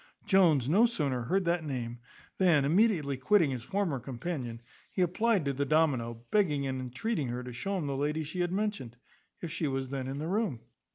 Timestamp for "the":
5.53-5.63, 7.85-7.95, 10.17-10.27